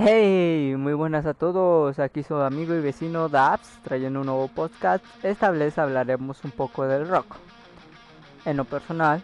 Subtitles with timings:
[0.00, 1.98] Hey, muy buenas a todos.
[1.98, 5.04] Aquí su amigo y vecino Dabs trayendo un nuevo podcast.
[5.24, 7.34] Esta vez hablaremos un poco del rock.
[8.44, 9.20] En lo personal,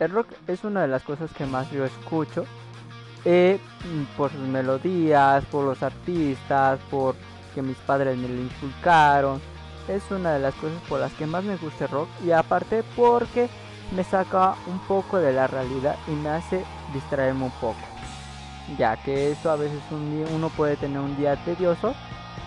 [0.00, 2.44] el rock es una de las cosas que más yo escucho.
[3.24, 3.60] Eh,
[4.16, 7.14] por sus melodías, por los artistas, por
[7.54, 9.40] que mis padres me lo inculcaron.
[9.86, 12.08] Es una de las cosas por las que más me gusta el rock.
[12.26, 13.48] Y aparte porque
[13.94, 17.89] me saca un poco de la realidad y me hace distraerme un poco
[18.78, 21.94] ya que eso a veces uno puede tener un día tedioso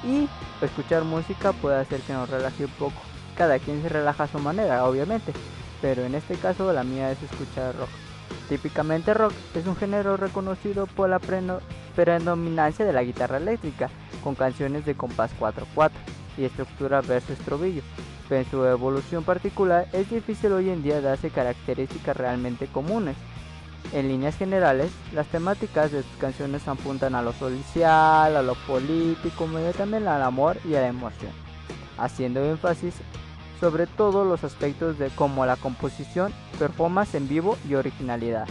[0.03, 0.27] y
[0.61, 3.01] escuchar música puede hacer que nos relaje un poco.
[3.37, 5.33] Cada quien se relaja a su manera, obviamente,
[5.81, 7.89] pero en este caso la mía es escuchar rock.
[8.49, 11.19] Típicamente rock es un género reconocido por la
[11.95, 13.89] predominancia de la guitarra eléctrica,
[14.23, 15.91] con canciones de compás 4-4
[16.37, 17.81] y estructura verso estribillo,
[18.27, 23.15] pero en su evolución particular es difícil hoy en día darse características realmente comunes.
[23.91, 29.47] En líneas generales, las temáticas de sus canciones apuntan a lo social, a lo político,
[29.51, 31.31] pero también al amor y a la emoción,
[31.97, 32.95] haciendo énfasis
[33.59, 38.45] sobre todo los aspectos de como la composición, performance en vivo y originalidad.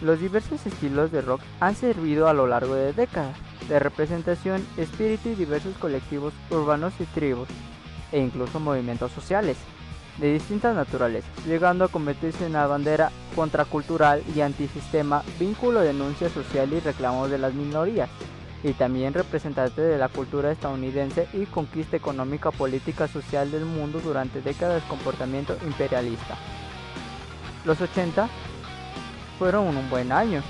[0.00, 3.36] Los diversos estilos de rock han servido a lo largo de décadas
[3.68, 7.48] de representación, espíritu y diversos colectivos urbanos y tribus,
[8.12, 9.56] e incluso movimientos sociales
[10.18, 16.72] de distintas naturalezas, llegando a convertirse en una bandera contracultural y antisistema, vínculo, denuncia social
[16.72, 18.08] y reclamo de las minorías,
[18.62, 24.40] y también representante de la cultura estadounidense y conquista económica, política, social del mundo durante
[24.40, 26.38] décadas de comportamiento imperialista.
[27.66, 28.28] Los 80
[29.38, 30.42] fueron un buen año,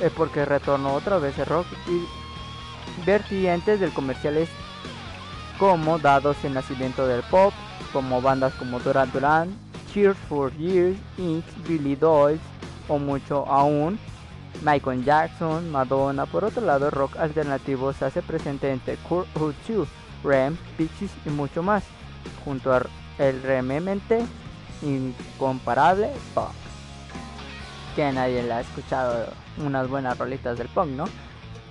[0.00, 4.48] es porque retornó otra vez el rock y vertientes del comerciales
[5.62, 7.54] como dados el nacimiento del pop,
[7.92, 9.56] como bandas como Duran Duran,
[9.94, 12.40] Cheers for Years, Inc., Billy Dolls
[12.88, 13.96] o mucho aún
[14.64, 16.26] Michael Jackson, Madonna.
[16.26, 19.86] Por otro lado, rock alternativo se hace presente entre Kurt Cobain,
[20.24, 21.84] Rem, Pixies y mucho más,
[22.44, 22.82] junto a
[23.18, 24.26] el realmente
[24.82, 26.50] incomparable punk.
[27.94, 29.28] Que nadie le ha escuchado
[29.58, 31.04] unas buenas rolitas del punk, ¿no?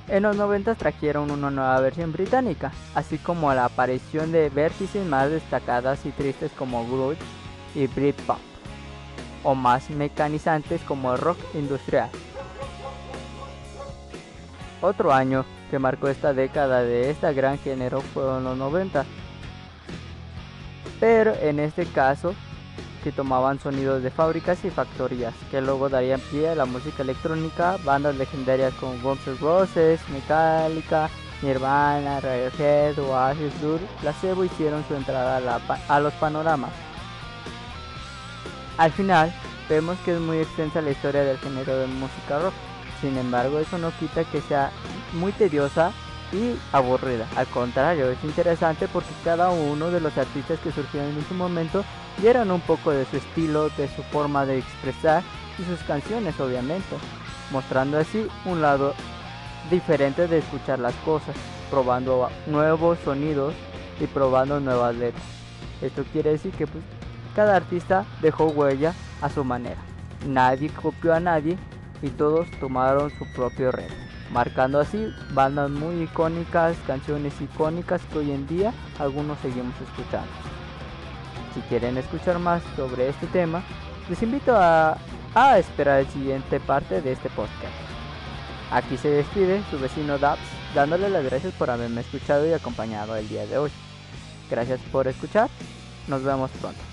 [0.07, 5.29] En los 90 trajeron una nueva versión británica, así como la aparición de vértices más
[5.29, 7.21] destacadas y tristes como grunge
[7.75, 8.37] y Britpop,
[9.43, 12.09] o más mecanizantes como rock industrial.
[14.81, 19.05] Otro año que marcó esta década de este gran género fueron los 90,
[20.99, 22.33] pero en este caso
[23.03, 27.77] que tomaban sonidos de fábricas y factorías, que luego darían pie a la música electrónica,
[27.83, 31.09] bandas legendarias como Guns N' Roses, Metallica,
[31.41, 36.71] Nirvana, Radiohead, Oasis, Blur, Placebo hicieron su entrada a, a los panoramas.
[38.77, 39.33] Al final,
[39.67, 42.53] vemos que es muy extensa la historia del género de música rock,
[43.01, 44.71] sin embargo eso no quita que sea
[45.13, 45.91] muy tediosa
[46.31, 47.27] y aburrida.
[47.35, 51.83] Al contrario, es interesante porque cada uno de los artistas que surgieron en su momento
[52.21, 55.23] dieron un poco de su estilo, de su forma de expresar
[55.59, 56.95] y sus canciones obviamente,
[57.51, 58.93] mostrando así un lado
[59.69, 61.35] diferente de escuchar las cosas,
[61.69, 63.53] probando nuevos sonidos
[63.99, 65.23] y probando nuevas letras.
[65.81, 66.83] Esto quiere decir que pues,
[67.35, 69.81] cada artista dejó huella a su manera.
[70.27, 71.57] Nadie copió a nadie
[72.01, 73.95] y todos tomaron su propio ritmo,
[74.31, 80.31] marcando así bandas muy icónicas, canciones icónicas que hoy en día algunos seguimos escuchando.
[81.53, 83.61] Si quieren escuchar más sobre este tema,
[84.09, 84.97] les invito a,
[85.57, 87.73] esperar el siguiente parte de este podcast.
[88.71, 90.41] Aquí se despide su vecino Dabs,
[90.73, 93.71] dándole las gracias por haberme escuchado y acompañado el día de hoy.
[94.49, 95.49] Gracias por escuchar,
[96.07, 96.90] nos vemos pronto.